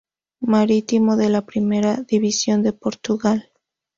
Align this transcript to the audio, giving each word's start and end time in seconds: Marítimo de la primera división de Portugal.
Marítimo 0.47 1.15
de 1.15 1.29
la 1.29 1.45
primera 1.45 1.97
división 1.97 2.63
de 2.63 2.73
Portugal. 2.73 3.51